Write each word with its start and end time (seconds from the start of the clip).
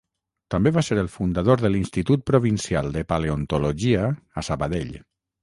També 0.53 0.69
va 0.77 0.83
ser 0.87 0.95
el 1.01 1.09
fundador 1.15 1.61
de 1.63 1.71
l'Institut 1.73 2.23
Provincial 2.31 2.91
de 2.97 3.05
Paleontologia 3.13 4.09
a 4.09 4.45
Sabadell. 4.51 4.93